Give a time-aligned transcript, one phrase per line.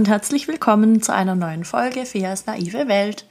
[0.00, 3.26] und herzlich willkommen zu einer neuen Folge Feas naive Welt,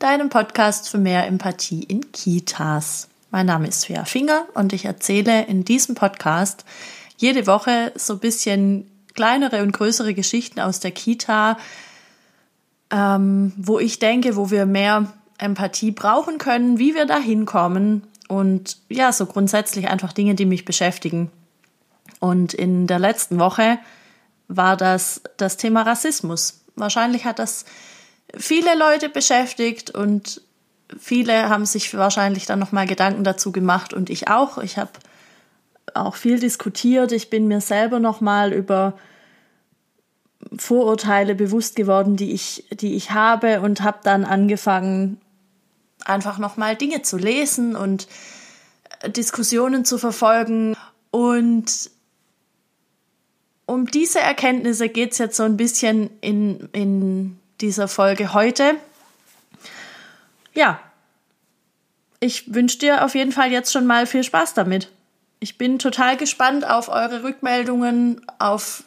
[0.00, 3.06] deinem Podcast für mehr Empathie in Kitas.
[3.30, 6.64] Mein Name ist Fea Finger und ich erzähle in diesem Podcast
[7.18, 11.56] jede Woche so ein bisschen kleinere und größere Geschichten aus der Kita,
[12.90, 18.78] ähm, wo ich denke, wo wir mehr Empathie brauchen können, wie wir da hinkommen und
[18.88, 21.30] ja, so grundsätzlich einfach Dinge, die mich beschäftigen.
[22.18, 23.78] Und in der letzten Woche
[24.48, 26.64] war das das Thema Rassismus.
[26.74, 27.64] Wahrscheinlich hat das
[28.36, 30.42] viele Leute beschäftigt und
[30.98, 34.58] viele haben sich wahrscheinlich dann nochmal Gedanken dazu gemacht und ich auch.
[34.58, 34.90] Ich habe
[35.94, 37.12] auch viel diskutiert.
[37.12, 38.98] Ich bin mir selber nochmal über
[40.56, 45.20] Vorurteile bewusst geworden, die ich, die ich habe und habe dann angefangen,
[46.04, 48.08] einfach nochmal Dinge zu lesen und
[49.06, 50.76] Diskussionen zu verfolgen.
[51.10, 51.90] Und
[53.68, 58.76] um diese Erkenntnisse geht es jetzt so ein bisschen in, in dieser Folge heute.
[60.54, 60.80] Ja,
[62.18, 64.90] ich wünsche dir auf jeden Fall jetzt schon mal viel Spaß damit.
[65.38, 68.84] Ich bin total gespannt auf eure Rückmeldungen, auf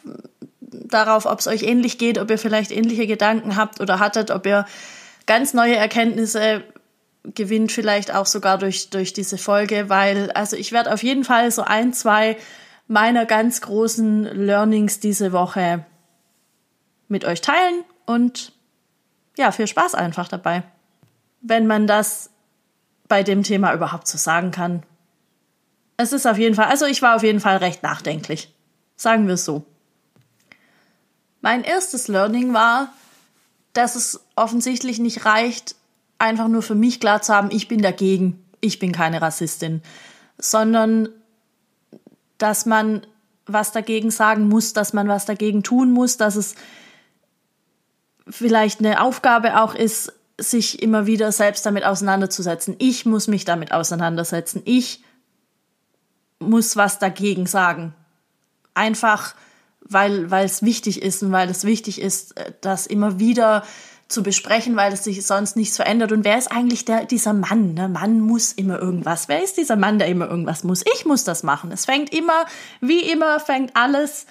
[0.60, 4.44] darauf, ob es euch ähnlich geht, ob ihr vielleicht ähnliche Gedanken habt oder hattet, ob
[4.46, 4.66] ihr
[5.26, 6.64] ganz neue Erkenntnisse
[7.22, 11.52] gewinnt, vielleicht auch sogar durch, durch diese Folge, weil, also ich werde auf jeden Fall
[11.52, 12.36] so ein, zwei
[12.92, 15.86] meiner ganz großen Learnings diese Woche
[17.08, 18.52] mit euch teilen und
[19.38, 20.62] ja, viel Spaß einfach dabei.
[21.40, 22.28] Wenn man das
[23.08, 24.82] bei dem Thema überhaupt so sagen kann.
[25.96, 28.54] Es ist auf jeden Fall, also ich war auf jeden Fall recht nachdenklich.
[28.96, 29.64] Sagen wir es so.
[31.40, 32.92] Mein erstes Learning war,
[33.72, 35.76] dass es offensichtlich nicht reicht,
[36.18, 39.82] einfach nur für mich klar zu haben, ich bin dagegen, ich bin keine Rassistin,
[40.38, 41.08] sondern
[42.42, 43.06] dass man
[43.46, 46.54] was dagegen sagen muss, dass man was dagegen tun muss, dass es
[48.28, 52.76] vielleicht eine Aufgabe auch ist, sich immer wieder selbst damit auseinanderzusetzen.
[52.78, 54.62] Ich muss mich damit auseinandersetzen.
[54.64, 55.02] Ich
[56.38, 57.94] muss was dagegen sagen.
[58.74, 59.34] Einfach
[59.80, 63.64] weil, es wichtig ist und weil es wichtig ist, äh, das immer wieder
[64.12, 66.12] zu besprechen, weil es sich sonst nichts verändert.
[66.12, 67.74] Und wer ist eigentlich der, dieser Mann?
[67.74, 67.88] Ne?
[67.88, 69.28] Mann muss immer irgendwas.
[69.28, 70.84] Wer ist dieser Mann, der immer irgendwas muss?
[70.94, 71.72] Ich muss das machen.
[71.72, 72.44] Es fängt immer,
[72.80, 74.26] wie immer, fängt alles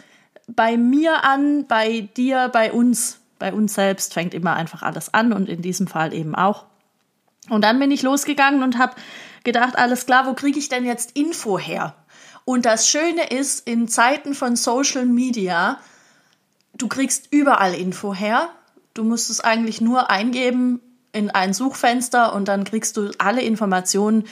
[0.47, 3.17] bei mir an, bei dir, bei uns.
[3.39, 6.65] Bei uns selbst fängt immer einfach alles an und in diesem Fall eben auch.
[7.49, 8.93] Und dann bin ich losgegangen und habe
[9.43, 11.95] gedacht, alles klar, wo kriege ich denn jetzt Info her?
[12.45, 15.79] Und das Schöne ist, in Zeiten von Social Media,
[16.73, 18.49] du kriegst überall Info her.
[18.93, 20.81] Du musst es eigentlich nur eingeben
[21.13, 24.25] in ein Suchfenster und dann kriegst du alle Informationen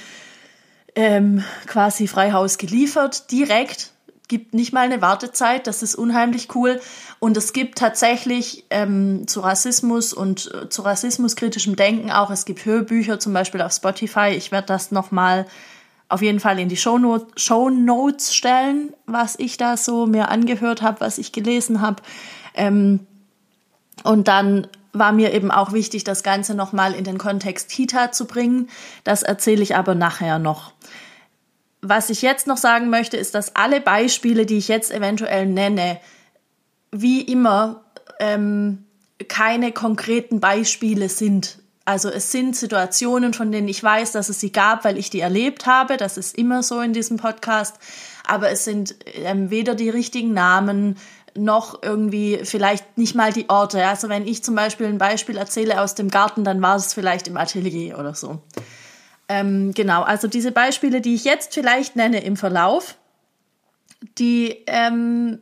[0.95, 3.91] ähm, quasi frei Haus geliefert, direkt.
[4.27, 6.79] Gibt nicht mal eine Wartezeit, das ist unheimlich cool.
[7.19, 12.63] Und es gibt tatsächlich ähm, zu Rassismus und äh, zu rassismuskritischem Denken auch, es gibt
[12.63, 14.29] Hörbücher zum Beispiel auf Spotify.
[14.35, 15.47] Ich werde das nochmal
[16.09, 21.01] auf jeden Fall in die Show Notes stellen, was ich da so mir angehört habe,
[21.01, 22.01] was ich gelesen habe.
[22.55, 23.07] Ähm,
[24.03, 28.25] und dann war mir eben auch wichtig, das Ganze nochmal in den Kontext Kita zu
[28.25, 28.69] bringen.
[29.03, 30.73] Das erzähle ich aber nachher noch.
[31.81, 35.99] Was ich jetzt noch sagen möchte, ist, dass alle Beispiele, die ich jetzt eventuell nenne,
[36.91, 37.85] wie immer
[38.19, 38.85] ähm,
[39.27, 41.59] keine konkreten Beispiele sind.
[41.85, 45.21] Also es sind Situationen, von denen ich weiß, dass es sie gab, weil ich die
[45.21, 45.97] erlebt habe.
[45.97, 47.77] Das ist immer so in diesem Podcast.
[48.27, 50.97] Aber es sind ähm, weder die richtigen Namen
[51.35, 53.85] noch irgendwie vielleicht nicht mal die Orte.
[53.87, 57.27] Also wenn ich zum Beispiel ein Beispiel erzähle aus dem Garten, dann war es vielleicht
[57.27, 58.41] im Atelier oder so.
[59.27, 62.95] Ähm, genau, also diese Beispiele, die ich jetzt vielleicht nenne im Verlauf,
[64.17, 65.39] die ähm,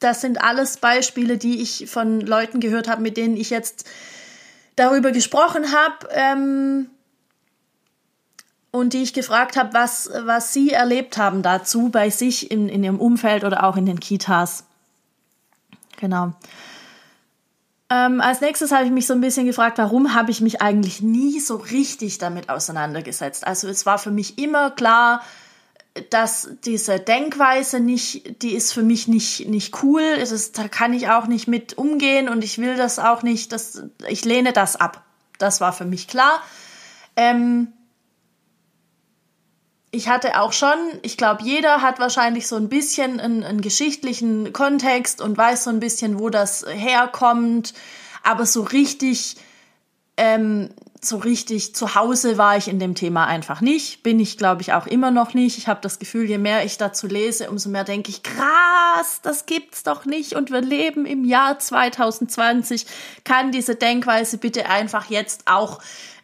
[0.00, 3.86] das sind alles Beispiele, die ich von Leuten gehört habe, mit denen ich jetzt
[4.76, 6.90] darüber gesprochen habe ähm,
[8.70, 12.84] und die ich gefragt habe, was, was sie erlebt haben dazu bei sich in, in
[12.84, 14.64] ihrem Umfeld oder auch in den Kitas.
[15.98, 16.32] Genau.
[17.88, 21.02] Ähm, als nächstes habe ich mich so ein bisschen gefragt, warum habe ich mich eigentlich
[21.02, 23.46] nie so richtig damit auseinandergesetzt.
[23.46, 25.22] Also es war für mich immer klar,
[26.10, 30.02] dass diese Denkweise nicht, die ist für mich nicht, nicht cool.
[30.02, 33.52] Es ist, da kann ich auch nicht mit umgehen und ich will das auch nicht,
[33.52, 35.02] das, ich lehne das ab.
[35.38, 36.42] Das war für mich klar.
[37.14, 37.72] Ähm,
[39.96, 44.52] ich hatte auch schon, ich glaube, jeder hat wahrscheinlich so ein bisschen einen, einen, geschichtlichen
[44.52, 47.74] Kontext und weiß so ein bisschen, wo das herkommt.
[48.22, 49.36] Aber so richtig
[50.16, 50.70] ähm,
[51.00, 54.02] so richtig zu Hause war ich in dem Thema einfach nicht.
[54.02, 55.58] Bin ich, glaube ich, auch immer noch nicht.
[55.58, 59.46] Ich habe das Gefühl, je mehr ich dazu lese, umso mehr denke ich, krass, das
[59.46, 60.34] gibt's doch nicht.
[60.34, 62.86] Und wir leben im Jahr 2020.
[63.24, 65.80] Kann diese Denkweise bitte einfach jetzt auch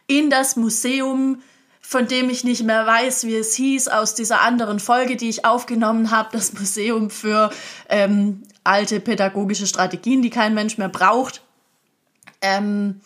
[0.07, 1.41] in das Museum,
[1.85, 5.45] von dem ich nicht mehr weiß, wie es hieß, aus dieser anderen Folge, die ich
[5.45, 7.51] aufgenommen habe, das Museum für
[7.89, 11.43] ähm, alte pädagogische Strategien, die kein Mensch mehr braucht.
[12.41, 13.01] Ähm,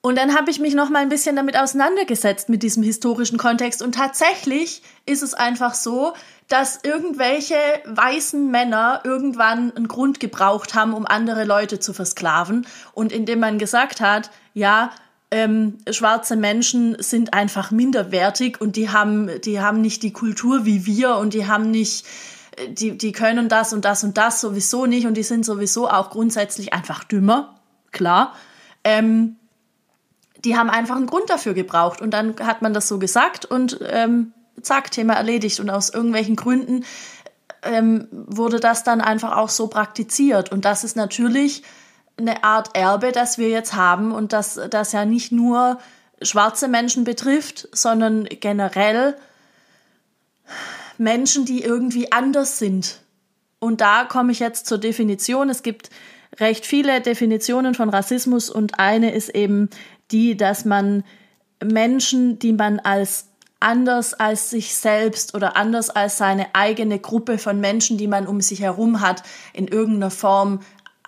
[0.00, 3.82] und dann habe ich mich noch mal ein bisschen damit auseinandergesetzt mit diesem historischen Kontext
[3.82, 6.14] und tatsächlich ist es einfach so,
[6.48, 7.56] dass irgendwelche
[7.86, 13.58] weißen Männer irgendwann einen Grund gebraucht haben, um andere Leute zu versklaven und indem man
[13.58, 14.92] gesagt hat, ja,
[15.30, 20.86] ähm, schwarze Menschen sind einfach minderwertig und die haben, die haben nicht die Kultur wie
[20.86, 22.06] wir und die haben nicht,
[22.68, 26.10] die, die können das und das und das sowieso nicht und die sind sowieso auch
[26.10, 28.34] grundsätzlich einfach dümmer, klar.
[28.84, 29.36] Ähm,
[30.44, 32.00] die haben einfach einen Grund dafür gebraucht.
[32.00, 34.32] Und dann hat man das so gesagt und ähm,
[34.62, 35.60] zack, Thema erledigt.
[35.60, 36.84] Und aus irgendwelchen Gründen
[37.62, 40.52] ähm, wurde das dann einfach auch so praktiziert.
[40.52, 41.62] Und das ist natürlich
[42.18, 45.78] eine Art Erbe, das wir jetzt haben und das, das ja nicht nur
[46.22, 49.16] schwarze Menschen betrifft, sondern generell
[50.98, 53.00] Menschen, die irgendwie anders sind.
[53.58, 55.50] Und da komme ich jetzt zur Definition.
[55.50, 55.90] Es gibt
[56.38, 59.68] recht viele Definitionen von Rassismus und eine ist eben
[60.10, 61.04] die, dass man
[61.62, 63.28] Menschen, die man als
[63.58, 68.40] anders als sich selbst oder anders als seine eigene Gruppe von Menschen, die man um
[68.42, 69.22] sich herum hat,
[69.54, 70.60] in irgendeiner Form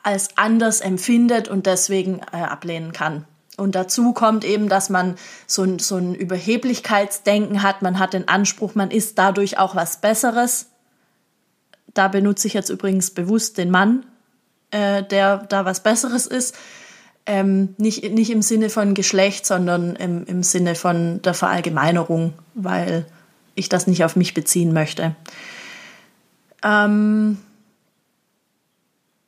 [0.08, 3.26] als anders empfindet und deswegen äh, ablehnen kann.
[3.58, 5.16] Und dazu kommt eben, dass man
[5.46, 7.82] so ein, so ein Überheblichkeitsdenken hat.
[7.82, 10.68] Man hat den Anspruch, man ist dadurch auch was Besseres.
[11.92, 14.06] Da benutze ich jetzt übrigens bewusst den Mann,
[14.70, 16.56] äh, der da was Besseres ist.
[17.26, 23.04] Ähm, nicht, nicht im Sinne von Geschlecht, sondern im, im Sinne von der Verallgemeinerung, weil
[23.54, 25.14] ich das nicht auf mich beziehen möchte.
[26.64, 27.36] Ähm,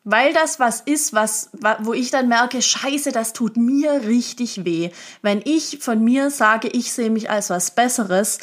[0.04, 1.50] weil das was ist, was,
[1.80, 4.90] wo ich dann merke, scheiße, das tut mir richtig weh.
[5.22, 8.38] Wenn ich von mir sage, ich sehe mich als was Besseres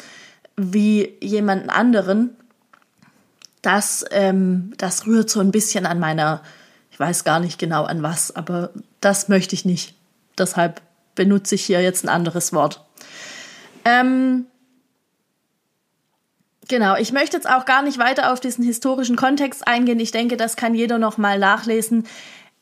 [0.56, 2.36] wie jemanden anderen,
[3.62, 6.42] das, ähm, das rührt so ein bisschen an meiner
[6.98, 8.70] ich weiß gar nicht genau an was, aber
[9.00, 9.94] das möchte ich nicht.
[10.36, 10.82] Deshalb
[11.14, 12.84] benutze ich hier jetzt ein anderes Wort.
[13.84, 14.46] Ähm,
[16.68, 20.00] genau, ich möchte jetzt auch gar nicht weiter auf diesen historischen Kontext eingehen.
[20.00, 22.06] Ich denke, das kann jeder noch mal nachlesen,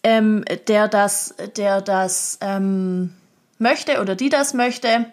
[0.03, 3.13] ähm, der das, der das ähm,
[3.59, 5.07] möchte oder die das möchte.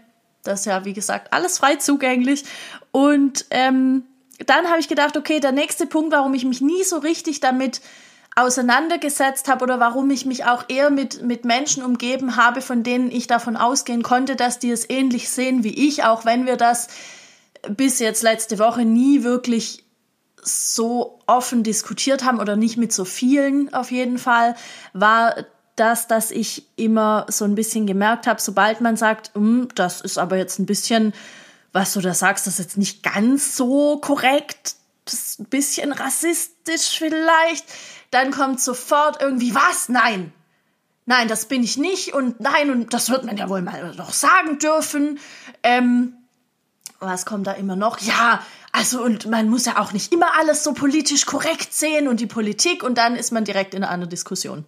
[0.44, 2.44] Das ist ja, wie gesagt, alles frei zugänglich.
[2.92, 4.04] Und ähm,
[4.46, 7.82] dann habe ich gedacht, okay, der nächste Punkt, warum ich mich nie so richtig damit
[8.36, 13.12] auseinandergesetzt habe oder warum ich mich auch eher mit, mit Menschen umgeben habe, von denen
[13.12, 16.88] ich davon ausgehen konnte, dass die es ähnlich sehen wie ich, auch wenn wir das
[17.70, 19.84] bis jetzt letzte Woche nie wirklich
[20.42, 24.56] so offen diskutiert haben oder nicht mit so vielen auf jeden Fall,
[24.94, 25.36] war
[25.76, 30.18] das, dass ich immer so ein bisschen gemerkt habe, sobald man sagt, hm, das ist
[30.18, 31.14] aber jetzt ein bisschen,
[31.72, 34.76] was du da sagst, das ist jetzt nicht ganz so korrekt,
[35.06, 37.66] das ist ein bisschen rassistisch vielleicht,
[38.12, 39.90] dann kommt sofort irgendwie, was?
[39.90, 40.32] Nein.
[41.06, 44.14] Nein, das bin ich nicht und nein, und das wird man ja wohl mal noch
[44.14, 45.20] sagen dürfen.
[45.62, 46.16] Ähm,
[47.06, 48.00] was kommt da immer noch?
[48.00, 48.42] Ja,
[48.72, 52.28] also und man muss ja auch nicht immer alles so politisch korrekt sehen und die
[52.28, 54.66] Politik und dann ist man direkt in einer anderen Diskussion.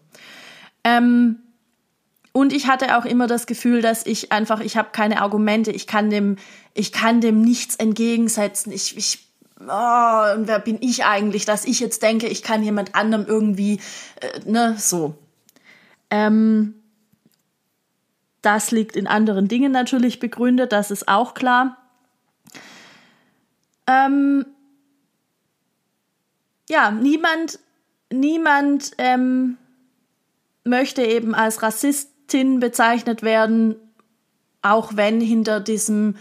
[0.84, 1.39] Ähm,
[2.32, 5.88] und ich hatte auch immer das Gefühl, dass ich einfach, ich habe keine Argumente, ich
[5.88, 6.36] kann dem,
[6.74, 8.74] ich kann dem nichts entgegensetzen.
[8.74, 9.25] Ich, ich
[9.62, 13.80] oh, und wer bin ich eigentlich, dass ich jetzt denke, ich kann jemand anderem irgendwie,
[14.20, 15.15] äh, ne, so.
[16.10, 16.75] Ähm,
[18.42, 21.77] das liegt in anderen Dingen natürlich begründet, das ist auch klar.
[23.88, 24.46] Ähm,
[26.70, 27.60] ja, niemand,
[28.12, 29.58] niemand ähm,
[30.63, 33.75] möchte eben als Rassistin bezeichnet werden,
[34.62, 36.15] auch wenn hinter diesem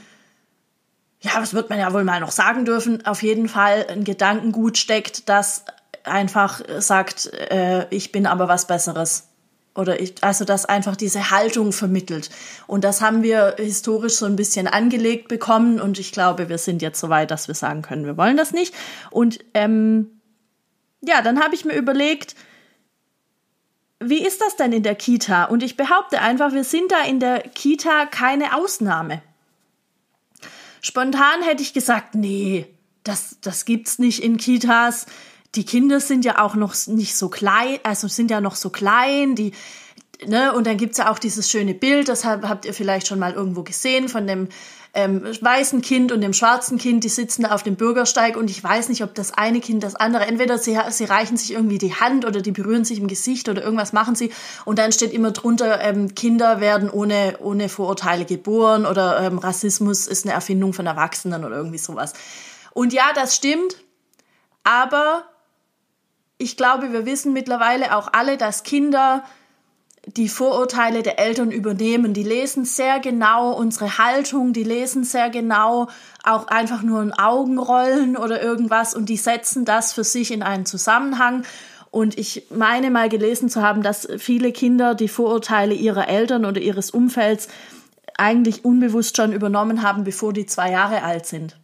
[1.25, 4.77] ja, das wird man ja wohl mal noch sagen dürfen, auf jeden Fall ein Gedankengut
[4.77, 5.65] steckt, das
[6.05, 9.29] einfach sagt, äh, ich bin aber was Besseres.
[9.75, 12.31] Oder ich, also das einfach diese Haltung vermittelt.
[12.67, 16.81] Und das haben wir historisch so ein bisschen angelegt bekommen und ich glaube, wir sind
[16.81, 18.73] jetzt so weit, dass wir sagen können, wir wollen das nicht.
[19.11, 20.21] Und ähm,
[21.01, 22.37] ja, dann habe ich mir überlegt,
[24.01, 25.45] wie ist das denn in der Kita?
[25.45, 29.23] Und ich behaupte einfach, wir sind da in der Kita keine Ausnahme.
[30.83, 32.67] Spontan hätte ich gesagt, nee,
[33.03, 35.07] das, das gibt's nicht in Kitas.
[35.55, 39.35] Die Kinder sind ja auch noch nicht so klein, also sind ja noch so klein,
[39.35, 39.53] die,
[40.27, 43.33] ne, und dann gibt's ja auch dieses schöne Bild, das habt ihr vielleicht schon mal
[43.33, 44.49] irgendwo gesehen, von dem
[44.95, 48.63] ähm, weißen Kind und dem schwarzen Kind, die sitzen da auf dem Bürgersteig und ich
[48.63, 51.95] weiß nicht, ob das eine Kind das andere, entweder sie, sie reichen sich irgendwie die
[51.95, 54.33] Hand oder die berühren sich im Gesicht oder irgendwas machen sie
[54.65, 60.07] und dann steht immer drunter, ähm, Kinder werden ohne, ohne Vorurteile geboren oder ähm, Rassismus
[60.07, 62.13] ist eine Erfindung von Erwachsenen oder irgendwie sowas.
[62.73, 63.77] Und ja, das stimmt,
[64.63, 65.25] aber
[66.39, 69.25] ich glaube, wir wissen mittlerweile auch alle, dass Kinder
[70.07, 72.13] die Vorurteile der Eltern übernehmen.
[72.13, 75.89] Die lesen sehr genau unsere Haltung, die lesen sehr genau
[76.23, 80.67] auch einfach nur ein Augenrollen oder irgendwas und die setzen das für sich in einen
[80.67, 81.45] Zusammenhang.
[81.91, 86.61] Und ich meine mal gelesen zu haben, dass viele Kinder die Vorurteile ihrer Eltern oder
[86.61, 87.49] ihres Umfelds
[88.19, 91.57] eigentlich unbewusst schon übernommen haben, bevor die zwei Jahre alt sind.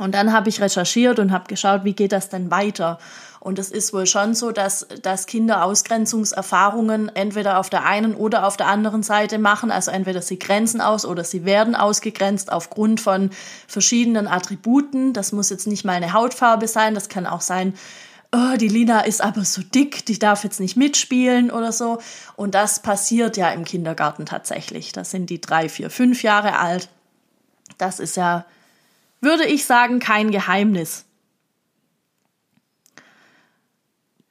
[0.00, 2.98] Und dann habe ich recherchiert und habe geschaut, wie geht das denn weiter?
[3.38, 8.46] Und es ist wohl schon so, dass, dass Kinder Ausgrenzungserfahrungen entweder auf der einen oder
[8.46, 9.70] auf der anderen Seite machen.
[9.70, 13.28] Also entweder sie grenzen aus oder sie werden ausgegrenzt aufgrund von
[13.68, 15.12] verschiedenen Attributen.
[15.12, 16.94] Das muss jetzt nicht mal eine Hautfarbe sein.
[16.94, 17.74] Das kann auch sein,
[18.32, 21.98] oh, die Lina ist aber so dick, die darf jetzt nicht mitspielen oder so.
[22.36, 24.92] Und das passiert ja im Kindergarten tatsächlich.
[24.92, 26.88] Da sind die drei, vier, fünf Jahre alt.
[27.76, 28.46] Das ist ja,
[29.20, 31.04] würde ich sagen, kein Geheimnis.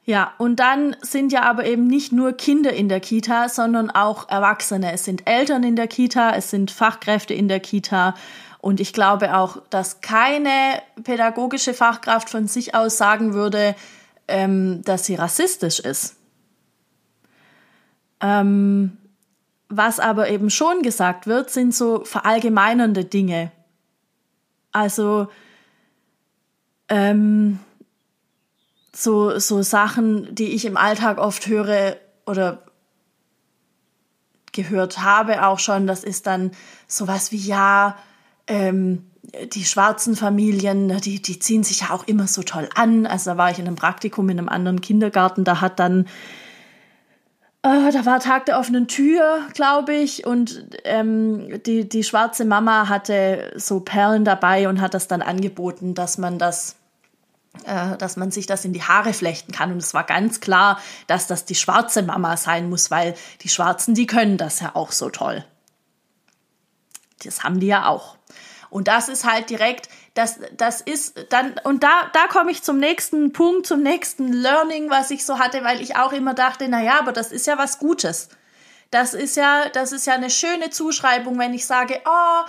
[0.04, 4.28] Ja, und dann sind ja aber eben nicht nur Kinder in der Kita, sondern auch
[4.28, 4.92] Erwachsene.
[4.92, 8.14] Es sind Eltern in der Kita, es sind Fachkräfte in der Kita.
[8.58, 13.76] Und ich glaube auch, dass keine pädagogische Fachkraft von sich aus sagen würde,
[14.26, 16.16] ähm, dass sie rassistisch ist.
[18.20, 18.96] Ähm,
[19.68, 23.52] was aber eben schon gesagt wird, sind so verallgemeinernde Dinge.
[24.72, 25.28] Also,
[26.88, 27.58] ähm,
[28.94, 31.96] so, so Sachen, die ich im Alltag oft höre
[32.26, 32.62] oder
[34.52, 36.50] gehört habe auch schon, das ist dann
[36.86, 37.96] sowas wie, ja,
[38.46, 39.06] ähm,
[39.52, 43.06] die schwarzen Familien, die, die ziehen sich ja auch immer so toll an.
[43.06, 46.06] Also da war ich in einem Praktikum in einem anderen Kindergarten, da hat dann,
[47.62, 52.88] äh, da war Tag der offenen Tür, glaube ich, und ähm, die, die schwarze Mama
[52.88, 56.76] hatte so Perlen dabei und hat das dann angeboten, dass man das
[57.64, 59.72] äh, dass man sich das in die Haare flechten kann.
[59.72, 63.94] Und es war ganz klar, dass das die schwarze Mama sein muss, weil die Schwarzen,
[63.94, 65.44] die können das ja auch so toll.
[67.24, 68.16] Das haben die ja auch.
[68.70, 72.78] Und das ist halt direkt, das, das ist dann, und da, da komme ich zum
[72.78, 76.82] nächsten Punkt, zum nächsten Learning, was ich so hatte, weil ich auch immer dachte, na
[76.82, 78.28] ja, aber das ist ja was Gutes.
[78.90, 82.48] Das ist ja, das ist ja eine schöne Zuschreibung, wenn ich sage, oh,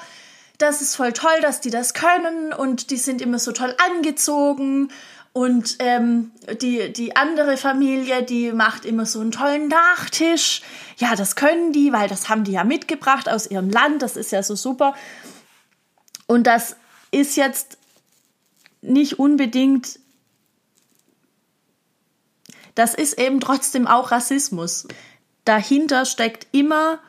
[0.57, 4.91] das ist voll toll, dass die das können und die sind immer so toll angezogen
[5.33, 10.61] und ähm, die, die andere Familie, die macht immer so einen tollen Nachtisch.
[10.97, 14.01] Ja, das können die, weil das haben die ja mitgebracht aus ihrem Land.
[14.01, 14.93] Das ist ja so super.
[16.27, 16.75] Und das
[17.11, 17.77] ist jetzt
[18.81, 19.99] nicht unbedingt,
[22.75, 24.87] das ist eben trotzdem auch Rassismus.
[25.45, 26.99] Dahinter steckt immer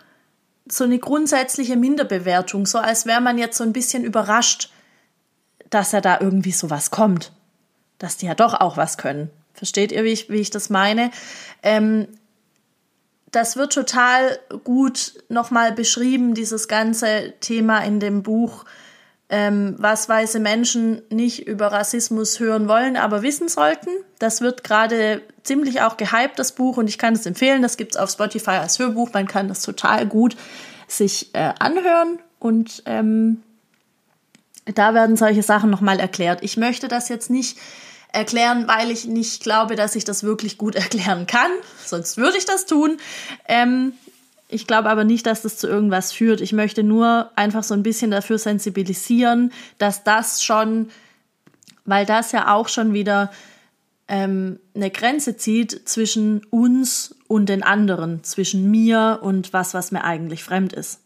[0.66, 4.70] so eine grundsätzliche Minderbewertung, so als wäre man jetzt so ein bisschen überrascht,
[5.70, 7.32] dass er da irgendwie so was kommt,
[7.98, 9.30] dass die ja doch auch was können.
[9.54, 11.10] Versteht ihr, wie ich, wie ich das meine?
[11.62, 12.08] Ähm,
[13.30, 18.64] das wird total gut nochmal beschrieben, dieses ganze Thema in dem Buch,
[19.32, 23.88] ähm, was weiße Menschen nicht über Rassismus hören wollen, aber wissen sollten.
[24.18, 27.62] Das wird gerade ziemlich auch gehypt, das Buch, und ich kann es empfehlen.
[27.62, 29.10] Das gibt es auf Spotify als Hörbuch.
[29.14, 30.36] Man kann das total gut
[30.86, 33.42] sich äh, anhören und ähm,
[34.66, 36.42] da werden solche Sachen nochmal erklärt.
[36.42, 37.56] Ich möchte das jetzt nicht
[38.12, 41.50] erklären, weil ich nicht glaube, dass ich das wirklich gut erklären kann.
[41.82, 42.98] Sonst würde ich das tun.
[43.48, 43.94] Ähm,
[44.52, 46.40] ich glaube aber nicht, dass das zu irgendwas führt.
[46.40, 50.90] Ich möchte nur einfach so ein bisschen dafür sensibilisieren, dass das schon,
[51.84, 53.30] weil das ja auch schon wieder
[54.08, 60.04] ähm, eine Grenze zieht zwischen uns und den anderen, zwischen mir und was, was mir
[60.04, 61.00] eigentlich fremd ist.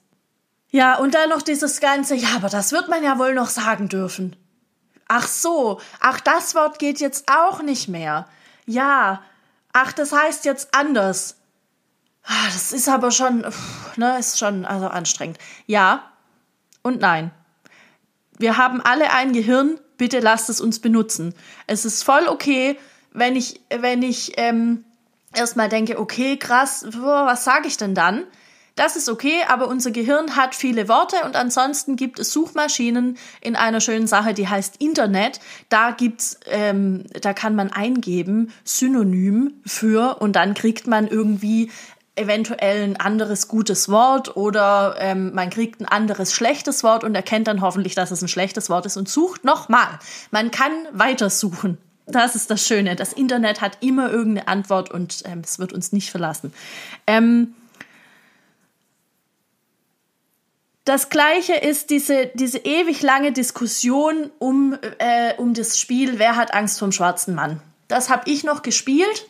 [0.70, 3.88] Ja, und dann noch dieses ganze, ja, aber das wird man ja wohl noch sagen
[3.88, 4.36] dürfen.
[5.08, 8.26] Ach so, ach, das Wort geht jetzt auch nicht mehr.
[8.66, 9.22] Ja,
[9.72, 11.36] ach, das heißt jetzt anders.
[12.26, 13.44] Ah, das ist aber schon,
[13.96, 15.38] ne, ist schon also anstrengend.
[15.66, 16.10] Ja
[16.82, 17.30] und nein.
[18.38, 21.34] Wir haben alle ein Gehirn, bitte lasst es uns benutzen.
[21.66, 22.78] Es ist voll okay,
[23.12, 24.84] wenn ich, wenn ich ähm,
[25.34, 28.24] erstmal denke, okay, krass, was sage ich denn dann?
[28.74, 33.56] Das ist okay, aber unser Gehirn hat viele Worte und ansonsten gibt es Suchmaschinen in
[33.56, 35.40] einer schönen Sache, die heißt Internet.
[35.70, 41.70] Da gibt's, ähm, da kann man eingeben Synonym für und dann kriegt man irgendwie
[42.16, 47.46] eventuell ein anderes gutes Wort oder ähm, man kriegt ein anderes schlechtes Wort und erkennt
[47.46, 49.98] dann hoffentlich, dass es ein schlechtes Wort ist und sucht nochmal.
[50.30, 51.78] Man kann weitersuchen.
[52.06, 52.96] Das ist das Schöne.
[52.96, 56.54] Das Internet hat immer irgendeine Antwort und ähm, es wird uns nicht verlassen.
[57.06, 57.54] Ähm,
[60.84, 66.54] das Gleiche ist diese, diese ewig lange Diskussion um, äh, um das Spiel, wer hat
[66.54, 67.60] Angst vom schwarzen Mann.
[67.88, 69.26] Das habe ich noch gespielt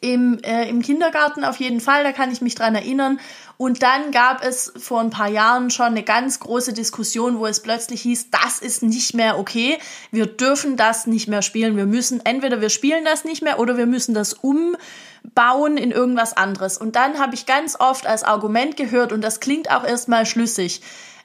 [0.00, 3.20] im, äh, im Kindergarten auf jeden Fall, da kann ich mich dran erinnern.
[3.58, 7.60] Und dann gab es vor ein paar Jahren schon eine ganz große Diskussion, wo es
[7.60, 9.78] plötzlich hieß, das ist nicht mehr okay,
[10.10, 11.76] wir dürfen das nicht mehr spielen.
[11.76, 16.34] Wir müssen, entweder wir spielen das nicht mehr oder wir müssen das umbauen in irgendwas
[16.34, 16.78] anderes.
[16.78, 20.80] Und dann habe ich ganz oft als Argument gehört, und das klingt auch erstmal schlüssig,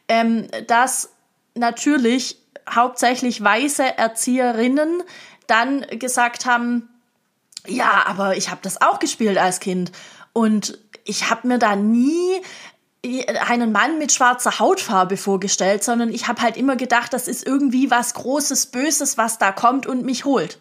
[0.10, 1.12] ähm, dass
[1.54, 2.38] natürlich
[2.70, 5.04] hauptsächlich weiße Erzieherinnen
[5.48, 6.90] dann gesagt haben,
[7.68, 9.92] ja, aber ich habe das auch gespielt als Kind
[10.34, 12.42] und ich habe mir da nie
[13.48, 17.92] einen Mann mit schwarzer Hautfarbe vorgestellt, sondern ich habe halt immer gedacht, das ist irgendwie
[17.92, 20.60] was Großes, Böses, was da kommt und mich holt.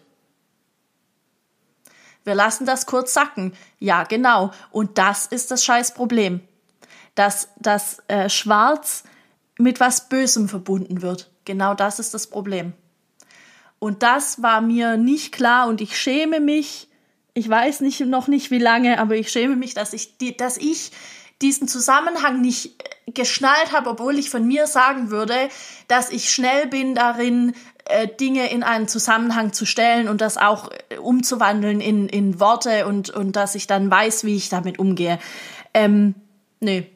[2.23, 3.53] Wir lassen das kurz sacken.
[3.79, 4.51] Ja, genau.
[4.71, 6.41] Und das ist das Scheißproblem.
[7.13, 9.03] Dass das äh, Schwarz
[9.57, 11.29] mit was Bösem verbunden wird.
[11.45, 12.73] Genau das ist das Problem.
[13.79, 16.89] Und das war mir nicht klar und ich schäme mich
[17.35, 20.57] ich weiß nicht, noch nicht wie lange, aber ich schäme mich, dass ich, die, dass
[20.57, 20.91] ich
[21.41, 25.35] diesen Zusammenhang nicht äh, geschnallt habe, obwohl ich von mir sagen würde,
[25.87, 27.53] dass ich schnell bin darin,
[27.85, 32.87] äh, Dinge in einen Zusammenhang zu stellen und das auch äh, umzuwandeln in, in Worte
[32.87, 35.19] und, und dass ich dann weiß, wie ich damit umgehe.
[35.73, 36.15] Ähm,
[36.61, 36.89] nee,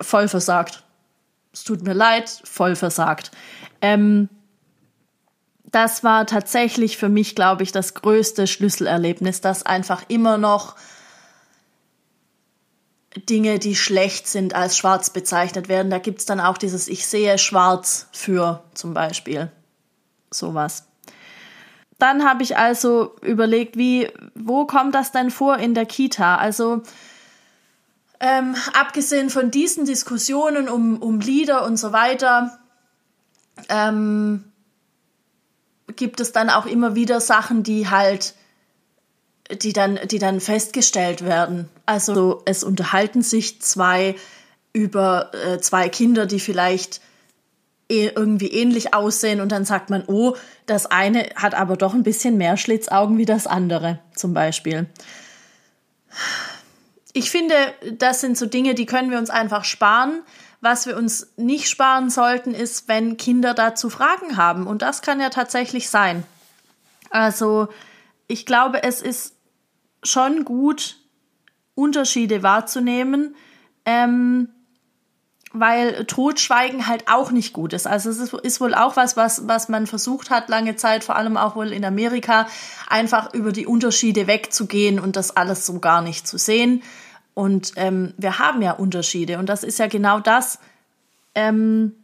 [0.00, 0.84] voll versagt.
[1.52, 3.32] Es tut mir leid, voll versagt.
[3.80, 4.28] Ähm,
[5.72, 10.76] das war tatsächlich für mich, glaube ich, das größte Schlüsselerlebnis, dass einfach immer noch
[13.28, 15.90] Dinge, die schlecht sind, als schwarz bezeichnet werden.
[15.90, 19.50] Da gibt's dann auch dieses Ich sehe schwarz für zum Beispiel
[20.30, 20.84] sowas.
[21.98, 26.36] Dann habe ich also überlegt, wie, wo kommt das denn vor in der Kita?
[26.36, 26.82] Also
[28.20, 32.58] ähm, abgesehen von diesen Diskussionen um, um Lieder und so weiter,
[33.68, 34.51] ähm,
[35.96, 38.34] gibt es dann auch immer wieder Sachen, die halt,
[39.62, 41.68] die dann, die dann festgestellt werden.
[41.86, 44.14] Also es unterhalten sich zwei
[44.72, 47.00] über äh, zwei Kinder, die vielleicht
[47.88, 50.34] eh irgendwie ähnlich aussehen und dann sagt man, oh,
[50.66, 54.86] das eine hat aber doch ein bisschen mehr Schlitzaugen wie das andere, zum Beispiel.
[57.12, 57.54] Ich finde,
[57.92, 60.22] das sind so Dinge, die können wir uns einfach sparen.
[60.62, 64.68] Was wir uns nicht sparen sollten, ist, wenn Kinder dazu Fragen haben.
[64.68, 66.22] Und das kann ja tatsächlich sein.
[67.10, 67.66] Also
[68.28, 69.34] ich glaube, es ist
[70.04, 70.98] schon gut,
[71.74, 73.34] Unterschiede wahrzunehmen,
[73.84, 74.50] ähm,
[75.52, 77.88] weil Totschweigen halt auch nicht gut ist.
[77.88, 81.16] Also es ist, ist, wohl auch was, was, was man versucht hat lange Zeit, vor
[81.16, 82.46] allem auch wohl in Amerika,
[82.88, 86.84] einfach über die Unterschiede wegzugehen und das alles so gar nicht zu sehen.
[87.34, 90.58] Und ähm, wir haben ja Unterschiede und das ist ja genau das,
[91.34, 91.94] ähm,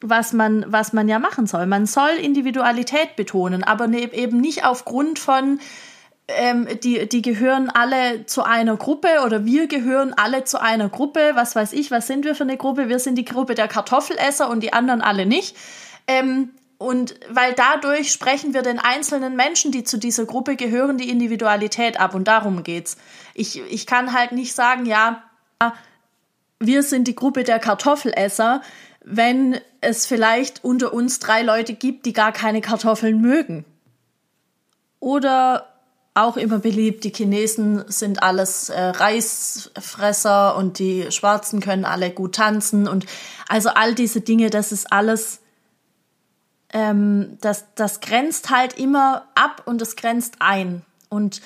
[0.00, 1.66] was man, was man ja machen soll.
[1.66, 5.60] Man soll Individualität betonen, aber ne, eben nicht aufgrund von,
[6.28, 11.32] ähm, die, die gehören alle zu einer Gruppe oder wir gehören alle zu einer Gruppe.
[11.34, 12.88] Was weiß ich, was sind wir für eine Gruppe?
[12.88, 15.56] Wir sind die Gruppe der Kartoffelesser und die anderen alle nicht.
[16.06, 21.10] Ähm, und weil dadurch sprechen wir den einzelnen Menschen, die zu dieser Gruppe gehören, die
[21.10, 22.14] Individualität ab.
[22.14, 22.96] Und darum geht's.
[23.38, 25.22] Ich, ich kann halt nicht sagen, ja,
[26.58, 28.62] wir sind die Gruppe der Kartoffelesser,
[29.04, 33.64] wenn es vielleicht unter uns drei Leute gibt, die gar keine Kartoffeln mögen.
[35.00, 35.68] Oder
[36.14, 42.34] auch immer beliebt, die Chinesen sind alles äh, Reisfresser und die Schwarzen können alle gut
[42.34, 43.06] tanzen und
[43.48, 45.40] also all diese Dinge, das ist alles
[46.72, 50.82] ähm, das, das grenzt halt immer ab und es grenzt ein.
[51.08, 51.40] Und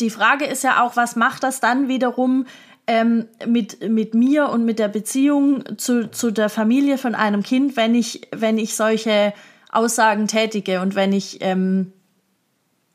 [0.00, 2.46] die Frage ist ja auch, was macht das dann wiederum
[2.86, 7.76] ähm, mit, mit mir und mit der Beziehung zu, zu der Familie von einem Kind,
[7.76, 9.32] wenn ich, wenn ich solche
[9.70, 11.92] Aussagen tätige und wenn ich, ähm,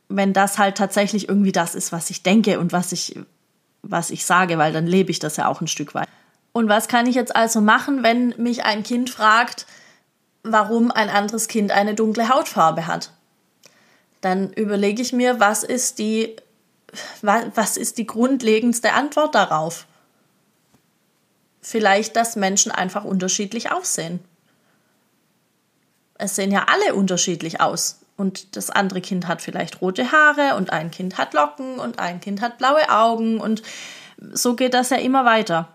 [0.10, 3.18] wenn das halt tatsächlich irgendwie das ist, was ich denke und was ich,
[3.82, 6.10] was ich sage, weil dann lebe ich das ja auch ein Stück weit.
[6.52, 9.66] Und was kann ich jetzt also machen, wenn mich ein Kind fragt,
[10.44, 13.12] warum ein anderes Kind eine dunkle Hautfarbe hat.
[14.22, 16.36] Dann überlege ich mir, was ist die,
[17.22, 19.86] was ist die grundlegendste Antwort darauf?
[21.62, 24.20] Vielleicht, dass Menschen einfach unterschiedlich aussehen.
[26.18, 28.00] Es sehen ja alle unterschiedlich aus.
[28.18, 32.22] Und das andere Kind hat vielleicht rote Haare und ein Kind hat Locken und ein
[32.22, 33.62] Kind hat blaue Augen und
[34.32, 35.68] so geht das ja immer weiter.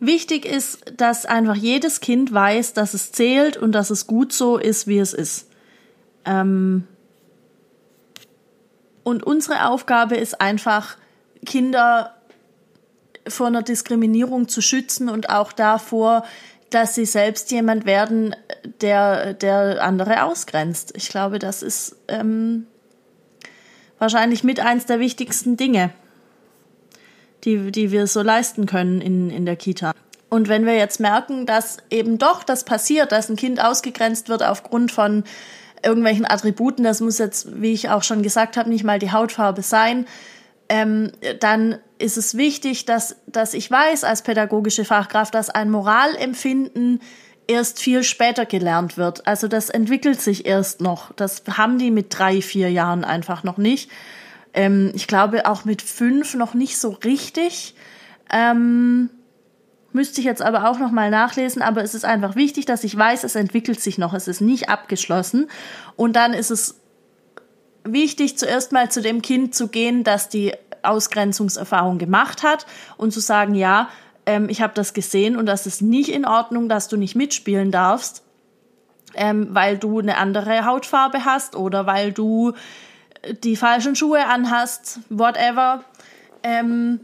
[0.00, 4.56] Wichtig ist, dass einfach jedes Kind weiß, dass es zählt und dass es gut so
[4.56, 5.48] ist, wie es ist.
[6.24, 6.86] Ähm
[9.04, 10.96] und unsere Aufgabe ist einfach,
[11.44, 12.14] Kinder
[13.28, 16.24] vor einer Diskriminierung zu schützen und auch davor,
[16.70, 18.34] dass sie selbst jemand werden,
[18.80, 20.92] der, der andere ausgrenzt.
[20.96, 22.66] Ich glaube, das ist ähm,
[23.98, 25.90] wahrscheinlich mit eins der wichtigsten Dinge,
[27.44, 29.92] die, die wir so leisten können in, in der Kita.
[30.28, 34.42] Und wenn wir jetzt merken, dass eben doch das passiert, dass ein Kind ausgegrenzt wird
[34.42, 35.22] aufgrund von
[35.84, 39.62] irgendwelchen Attributen, das muss jetzt, wie ich auch schon gesagt habe, nicht mal die Hautfarbe
[39.62, 40.06] sein,
[40.68, 47.00] ähm, dann ist es wichtig, dass, dass ich weiß als pädagogische Fachkraft, dass ein Moralempfinden
[47.46, 49.26] erst viel später gelernt wird.
[49.26, 51.12] Also das entwickelt sich erst noch.
[51.12, 53.90] Das haben die mit drei, vier Jahren einfach noch nicht.
[54.54, 57.74] Ähm, ich glaube auch mit fünf noch nicht so richtig.
[58.32, 59.10] Ähm,
[59.94, 61.62] müsste ich jetzt aber auch noch mal nachlesen.
[61.62, 64.12] Aber es ist einfach wichtig, dass ich weiß, es entwickelt sich noch.
[64.12, 65.48] Es ist nicht abgeschlossen.
[65.96, 66.80] Und dann ist es
[67.84, 70.52] wichtig, zuerst mal zu dem Kind zu gehen, das die
[70.82, 73.88] Ausgrenzungserfahrung gemacht hat und zu sagen, ja,
[74.26, 77.70] ähm, ich habe das gesehen und das ist nicht in Ordnung, dass du nicht mitspielen
[77.70, 78.22] darfst,
[79.14, 82.52] ähm, weil du eine andere Hautfarbe hast oder weil du
[83.42, 85.84] die falschen Schuhe anhast, whatever.
[86.42, 87.00] Ähm,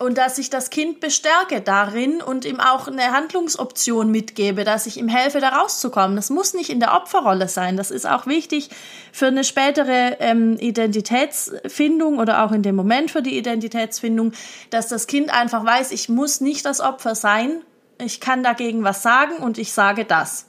[0.00, 4.96] und dass ich das Kind bestärke darin und ihm auch eine Handlungsoption mitgebe, dass ich
[4.96, 6.16] ihm helfe, da rauszukommen.
[6.16, 7.76] Das muss nicht in der Opferrolle sein.
[7.76, 8.70] Das ist auch wichtig
[9.12, 14.32] für eine spätere ähm, Identitätsfindung oder auch in dem Moment für die Identitätsfindung,
[14.70, 17.60] dass das Kind einfach weiß, ich muss nicht das Opfer sein.
[17.98, 20.46] Ich kann dagegen was sagen und ich sage das.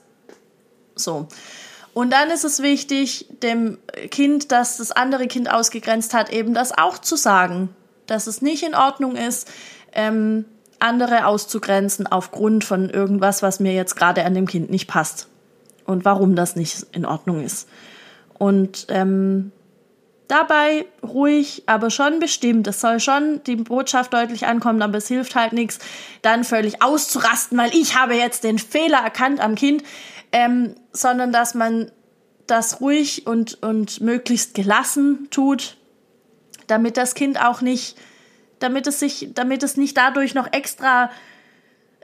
[0.94, 1.28] So.
[1.92, 3.76] Und dann ist es wichtig, dem
[4.10, 7.68] Kind, das das andere Kind ausgegrenzt hat, eben das auch zu sagen
[8.06, 9.50] dass es nicht in Ordnung ist,
[9.92, 10.44] ähm,
[10.78, 15.28] andere auszugrenzen aufgrund von irgendwas, was mir jetzt gerade an dem Kind nicht passt
[15.84, 17.68] und warum das nicht in Ordnung ist.
[18.38, 19.52] Und ähm,
[20.26, 22.66] dabei ruhig, aber schon bestimmt.
[22.66, 25.78] Es soll schon die Botschaft deutlich ankommen, aber es hilft halt nichts,
[26.22, 29.84] dann völlig auszurasten, weil ich habe jetzt den Fehler erkannt am Kind,
[30.32, 31.90] ähm, sondern dass man
[32.46, 35.76] das ruhig und, und möglichst gelassen tut
[36.66, 37.96] damit das Kind auch nicht,
[38.58, 41.10] damit es sich, damit es nicht dadurch noch extra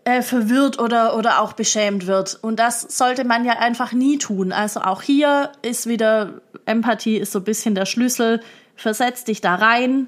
[0.09, 2.39] äh, verwirrt oder, oder auch beschämt wird.
[2.41, 4.53] Und das sollte man ja einfach nie tun.
[4.53, 8.41] Also auch hier ist wieder Empathie ist so ein bisschen der Schlüssel.
[8.75, 10.07] Versetz dich da rein.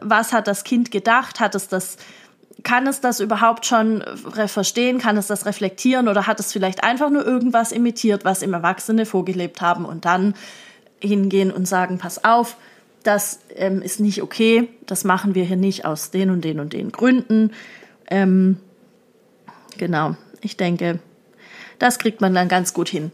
[0.00, 1.40] Was hat das Kind gedacht?
[1.40, 1.96] Hat es das,
[2.62, 4.02] kann es das überhaupt schon
[4.46, 4.98] verstehen?
[4.98, 6.08] Kann es das reflektieren?
[6.08, 10.34] Oder hat es vielleicht einfach nur irgendwas imitiert, was ihm Erwachsene vorgelebt haben und dann
[11.00, 12.56] hingehen und sagen, pass auf,
[13.04, 16.72] das ähm, ist nicht okay, das machen wir hier nicht aus den und den und
[16.72, 17.52] den Gründen.
[18.10, 18.58] Ähm,
[19.78, 20.98] genau, ich denke,
[21.78, 23.12] das kriegt man dann ganz gut hin.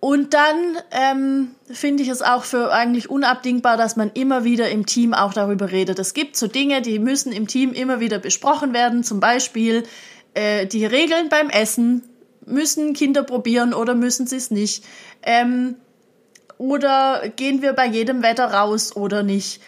[0.00, 4.86] Und dann ähm, finde ich es auch für eigentlich unabdingbar, dass man immer wieder im
[4.86, 5.98] Team auch darüber redet.
[5.98, 9.04] Es gibt so Dinge, die müssen im Team immer wieder besprochen werden.
[9.04, 9.82] Zum Beispiel
[10.32, 12.02] äh, die Regeln beim Essen.
[12.46, 14.84] Müssen Kinder probieren oder müssen sie es nicht?
[15.22, 15.76] Ähm,
[16.60, 19.62] oder gehen wir bei jedem Wetter raus oder nicht?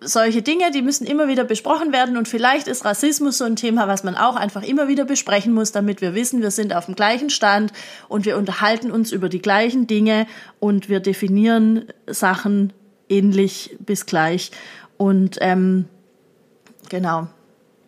[0.00, 3.88] Solche Dinge, die müssen immer wieder besprochen werden und vielleicht ist Rassismus so ein Thema,
[3.88, 6.94] was man auch einfach immer wieder besprechen muss, damit wir wissen, wir sind auf dem
[6.94, 7.72] gleichen Stand
[8.08, 10.28] und wir unterhalten uns über die gleichen Dinge
[10.60, 12.72] und wir definieren Sachen
[13.08, 14.52] ähnlich bis gleich.
[14.98, 15.86] Und ähm,
[16.88, 17.26] genau,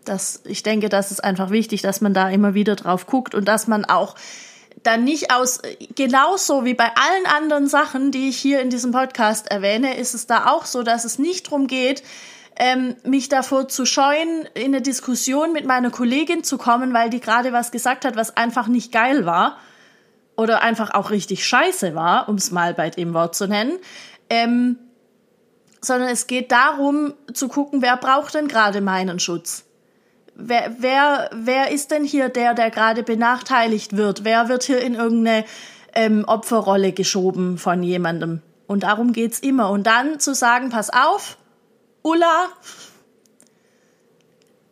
[0.04, 3.46] das, ich denke, das ist einfach wichtig, dass man da immer wieder drauf guckt und
[3.46, 4.16] dass man auch
[4.84, 5.60] dann nicht aus,
[5.96, 10.26] genauso wie bei allen anderen Sachen, die ich hier in diesem Podcast erwähne, ist es
[10.26, 12.02] da auch so, dass es nicht darum geht,
[12.56, 17.20] ähm, mich davor zu scheuen, in eine Diskussion mit meiner Kollegin zu kommen, weil die
[17.20, 19.58] gerade was gesagt hat, was einfach nicht geil war
[20.36, 23.78] oder einfach auch richtig scheiße war, um es mal bei dem Wort zu nennen.
[24.30, 24.78] Ähm,
[25.80, 29.64] sondern es geht darum zu gucken, wer braucht denn gerade meinen Schutz
[30.34, 34.24] wer, wer, wer ist denn hier der, der gerade benachteiligt wird?
[34.24, 35.44] Wer wird hier in irgendeine
[35.94, 38.42] ähm, Opferrolle geschoben von jemandem?
[38.66, 39.70] Und darum geht's immer.
[39.70, 41.36] Und dann zu sagen, pass auf,
[42.02, 42.48] Ulla,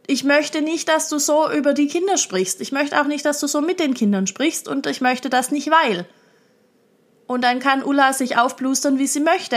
[0.07, 2.61] ich möchte nicht, dass du so über die Kinder sprichst.
[2.61, 5.51] Ich möchte auch nicht, dass du so mit den Kindern sprichst und ich möchte das
[5.51, 6.07] nicht, weil.
[7.27, 9.57] Und dann kann Ulla sich aufblustern, wie sie möchte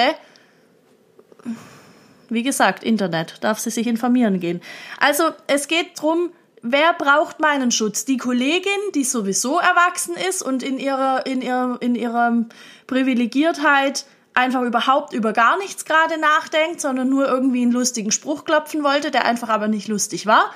[2.36, 4.62] wie gesagt, Internet, darf sie sich informieren gehen.
[5.00, 6.30] Also es geht drum,
[6.62, 8.06] wer braucht meinen Schutz?
[8.06, 12.46] Die Kollegin, die sowieso erwachsen ist und in ihrer, in ihrer, in ihrer
[12.86, 18.84] Privilegiertheit einfach überhaupt über gar nichts gerade nachdenkt, sondern nur irgendwie einen lustigen Spruch klopfen
[18.84, 20.52] wollte, der einfach aber nicht lustig war.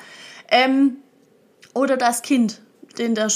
[0.49, 0.97] Ähm,
[1.73, 2.61] oder das Kind,
[2.97, 3.31] den der,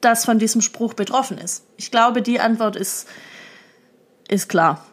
[0.00, 1.64] das von diesem Spruch betroffen ist.
[1.76, 3.08] Ich glaube, die Antwort ist,
[4.28, 4.84] ist klar.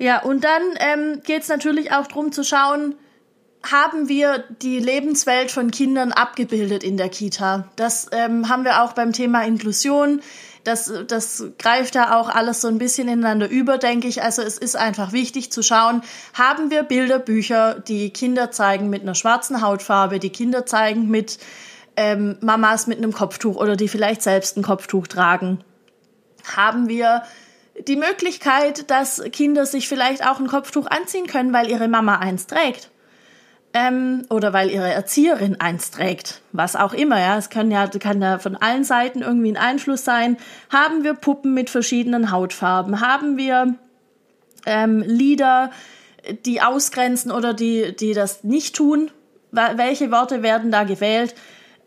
[0.00, 2.94] Ja, und dann ähm, geht es natürlich auch darum zu schauen,
[3.70, 7.68] haben wir die Lebenswelt von Kindern abgebildet in der Kita.
[7.76, 10.22] Das ähm, haben wir auch beim Thema Inklusion.
[10.64, 14.22] Das, das greift ja auch alles so ein bisschen ineinander über, denke ich.
[14.22, 16.00] Also es ist einfach wichtig zu schauen,
[16.32, 21.38] haben wir Bilderbücher, die Kinder zeigen mit einer schwarzen Hautfarbe, die Kinder zeigen mit
[21.98, 25.62] ähm, Mamas mit einem Kopftuch oder die vielleicht selbst ein Kopftuch tragen.
[26.56, 27.22] Haben wir
[27.86, 32.46] die Möglichkeit, dass Kinder sich vielleicht auch ein Kopftuch anziehen können, weil ihre Mama eins
[32.46, 32.90] trägt
[33.72, 38.20] ähm, oder weil ihre Erzieherin eins trägt, was auch immer, ja, es kann ja, kann
[38.20, 40.36] ja von allen Seiten irgendwie ein Einfluss sein.
[40.70, 43.00] Haben wir Puppen mit verschiedenen Hautfarben?
[43.00, 43.74] Haben wir
[44.66, 45.70] ähm, Lieder,
[46.44, 49.10] die ausgrenzen oder die, die das nicht tun?
[49.52, 51.34] Welche Worte werden da gewählt?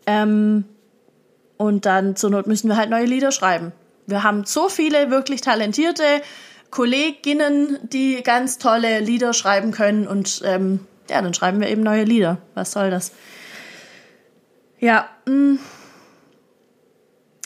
[0.06, 0.64] Ähm,
[1.56, 3.72] und dann zur Not müssen wir halt neue Lieder schreiben.
[4.06, 6.22] Wir haben so viele wirklich talentierte
[6.70, 12.04] Kolleginnen, die ganz tolle Lieder schreiben können und ähm, ja, dann schreiben wir eben neue
[12.04, 12.38] Lieder.
[12.54, 13.12] Was soll das?
[14.80, 15.56] Ja, mm.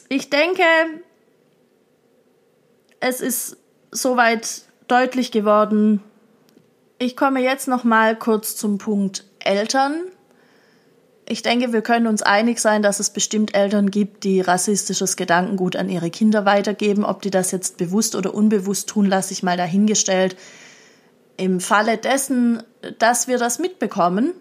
[0.08, 0.62] ich denke,
[3.00, 3.58] es ist
[3.90, 6.02] soweit deutlich geworden.
[6.98, 10.02] Ich komme jetzt noch mal kurz zum Punkt Eltern.
[11.30, 15.76] Ich denke, wir können uns einig sein, dass es bestimmt Eltern gibt, die rassistisches Gedankengut
[15.76, 17.04] an ihre Kinder weitergeben.
[17.04, 20.36] Ob die das jetzt bewusst oder unbewusst tun, lasse ich mal dahingestellt.
[21.36, 22.62] Im Falle dessen,
[22.98, 24.32] dass wir das mitbekommen,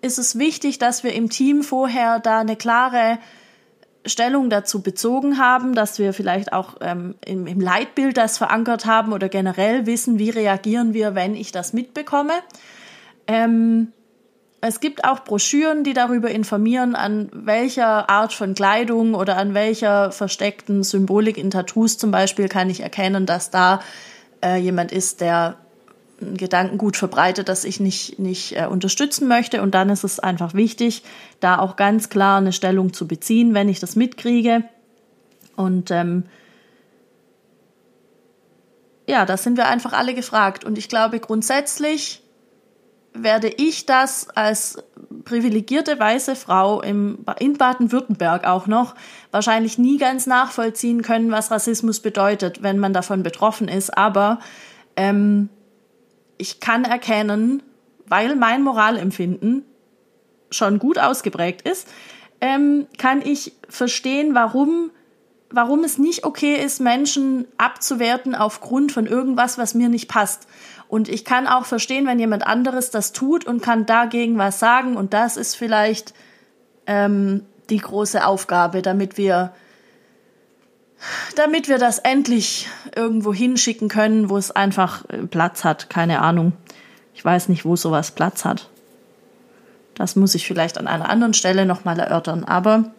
[0.00, 3.18] ist es wichtig, dass wir im Team vorher da eine klare
[4.06, 9.12] Stellung dazu bezogen haben, dass wir vielleicht auch ähm, im, im Leitbild das verankert haben
[9.12, 12.32] oder generell wissen, wie reagieren wir, wenn ich das mitbekomme.
[13.26, 13.92] Ähm,
[14.64, 20.12] es gibt auch Broschüren, die darüber informieren, an welcher Art von Kleidung oder an welcher
[20.12, 23.80] versteckten Symbolik in Tattoos zum Beispiel kann ich erkennen, dass da
[24.40, 25.56] äh, jemand ist, der
[26.20, 29.62] ein Gedankengut verbreitet, das ich nicht, nicht äh, unterstützen möchte.
[29.62, 31.02] Und dann ist es einfach wichtig,
[31.40, 34.62] da auch ganz klar eine Stellung zu beziehen, wenn ich das mitkriege.
[35.56, 36.22] Und ähm,
[39.08, 40.64] ja, da sind wir einfach alle gefragt.
[40.64, 42.21] Und ich glaube, grundsätzlich
[43.14, 44.82] werde ich das als
[45.24, 48.94] privilegierte weiße Frau im, in Baden-Württemberg auch noch
[49.30, 53.96] wahrscheinlich nie ganz nachvollziehen können, was Rassismus bedeutet, wenn man davon betroffen ist.
[53.96, 54.38] Aber
[54.96, 55.48] ähm,
[56.38, 57.62] ich kann erkennen,
[58.06, 59.64] weil mein Moralempfinden
[60.50, 61.88] schon gut ausgeprägt ist,
[62.40, 64.90] ähm, kann ich verstehen, warum,
[65.50, 70.48] warum es nicht okay ist, Menschen abzuwerten aufgrund von irgendwas, was mir nicht passt.
[70.92, 74.94] Und ich kann auch verstehen, wenn jemand anderes das tut und kann dagegen was sagen.
[74.94, 76.12] Und das ist vielleicht
[76.86, 79.54] ähm, die große Aufgabe, damit wir
[81.34, 85.88] damit wir das endlich irgendwo hinschicken können, wo es einfach äh, Platz hat.
[85.88, 86.52] Keine Ahnung.
[87.14, 88.68] Ich weiß nicht, wo sowas Platz hat.
[89.94, 92.44] Das muss ich vielleicht an einer anderen Stelle nochmal erörtern.
[92.44, 92.92] Aber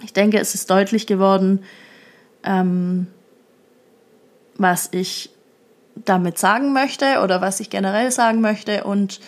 [0.00, 1.64] ich denke, es ist deutlich geworden,
[2.44, 3.08] ähm,
[4.54, 5.32] was ich
[5.94, 8.84] damit sagen möchte oder was ich generell sagen möchte.
[8.84, 9.20] Und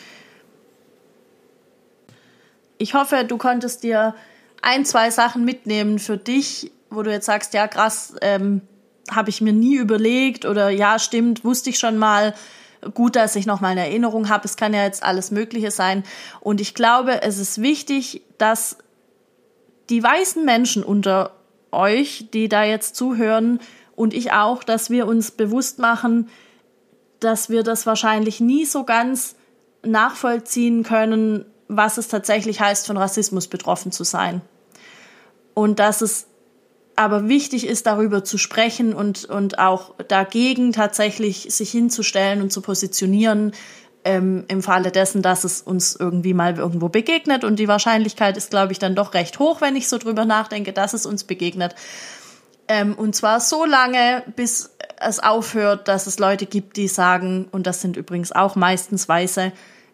[2.78, 4.14] ich hoffe, du konntest dir
[4.62, 8.62] ein, zwei Sachen mitnehmen für dich, wo du jetzt sagst, ja krass, ähm,
[9.10, 12.34] habe ich mir nie überlegt oder ja stimmt, wusste ich schon mal.
[12.92, 14.44] Gut, dass ich noch mal eine Erinnerung habe.
[14.44, 16.04] Es kann ja jetzt alles Mögliche sein.
[16.40, 18.76] Und ich glaube, es ist wichtig, dass
[19.88, 21.32] die weißen Menschen unter
[21.72, 23.60] euch, die da jetzt zuhören
[23.96, 26.28] und ich auch, dass wir uns bewusst machen,
[27.24, 29.34] dass wir das wahrscheinlich nie so ganz
[29.82, 34.42] nachvollziehen können, was es tatsächlich heißt, von Rassismus betroffen zu sein.
[35.54, 36.26] Und dass es
[36.96, 42.60] aber wichtig ist, darüber zu sprechen und, und auch dagegen tatsächlich sich hinzustellen und zu
[42.60, 43.52] positionieren,
[44.04, 47.42] ähm, im Falle dessen, dass es uns irgendwie mal irgendwo begegnet.
[47.42, 50.72] Und die Wahrscheinlichkeit ist, glaube ich, dann doch recht hoch, wenn ich so drüber nachdenke,
[50.72, 51.74] dass es uns begegnet.
[52.68, 54.73] Ähm, und zwar so lange, bis
[55.06, 59.52] es aufhört, dass es Leute gibt, die sagen, und das sind übrigens auch meistens Weiße,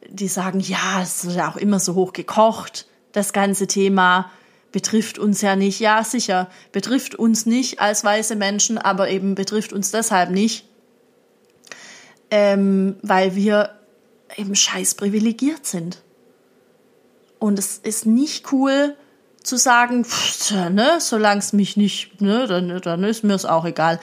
[0.08, 4.30] die sagen, ja, es ist ja auch immer so hoch gekocht, das ganze Thema
[4.72, 5.80] betrifft uns ja nicht.
[5.80, 10.64] Ja, sicher, betrifft uns nicht als weiße Menschen, aber eben betrifft uns deshalb nicht,
[12.30, 13.78] ähm, weil wir
[14.36, 16.02] eben scheiß privilegiert sind.
[17.38, 18.94] Und es ist nicht cool
[19.42, 23.64] zu sagen, pff, ne, solange es mich nicht, ne, dann, dann ist mir es auch
[23.64, 23.98] egal.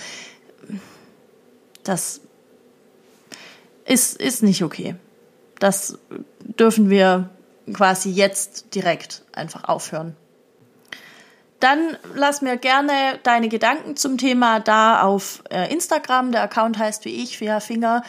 [1.87, 2.19] Das
[3.85, 4.95] ist, ist nicht okay.
[5.59, 5.97] Das
[6.41, 7.29] dürfen wir
[7.73, 10.15] quasi jetzt direkt einfach aufhören.
[11.59, 12.91] Dann lass mir gerne
[13.23, 16.31] deine Gedanken zum Thema da auf äh, Instagram.
[16.31, 18.03] Der Account heißt wie ich, Finger.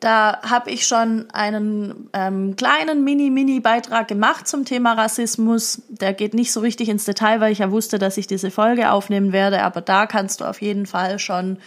[0.00, 5.82] Da habe ich schon einen ähm, kleinen Mini-Mini-Beitrag gemacht zum Thema Rassismus.
[5.88, 8.90] Der geht nicht so richtig ins Detail, weil ich ja wusste, dass ich diese Folge
[8.90, 9.62] aufnehmen werde.
[9.62, 11.58] Aber da kannst du auf jeden Fall schon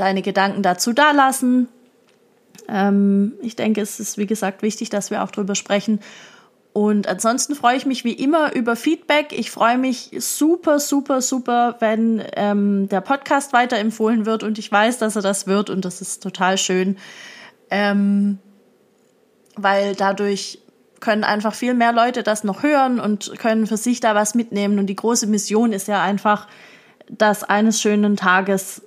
[0.00, 1.68] deine Gedanken dazu dalassen.
[2.68, 6.00] Ähm, ich denke, es ist, wie gesagt, wichtig, dass wir auch drüber sprechen.
[6.72, 9.32] Und ansonsten freue ich mich wie immer über Feedback.
[9.32, 14.98] Ich freue mich super, super, super, wenn ähm, der Podcast weiterempfohlen wird und ich weiß,
[14.98, 16.96] dass er das wird und das ist total schön,
[17.70, 18.38] ähm,
[19.56, 20.60] weil dadurch
[21.00, 24.78] können einfach viel mehr Leute das noch hören und können für sich da was mitnehmen.
[24.78, 26.46] Und die große Mission ist ja einfach,
[27.08, 28.82] dass eines schönen Tages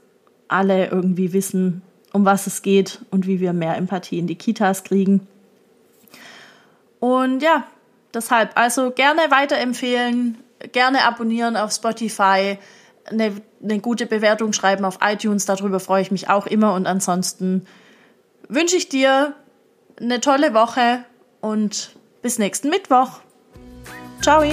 [0.48, 4.84] alle irgendwie wissen, um was es geht und wie wir mehr Empathie in die Kitas
[4.84, 5.28] kriegen.
[7.00, 7.66] Und ja,
[8.14, 10.38] deshalb also gerne weiterempfehlen,
[10.72, 12.58] gerne abonnieren auf Spotify,
[13.06, 16.74] eine, eine gute Bewertung schreiben auf iTunes, darüber freue ich mich auch immer.
[16.74, 17.66] Und ansonsten
[18.48, 19.34] wünsche ich dir
[20.00, 21.04] eine tolle Woche
[21.42, 23.20] und bis nächsten Mittwoch.
[24.22, 24.44] Ciao.